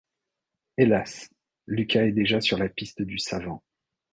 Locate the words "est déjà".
2.07-2.41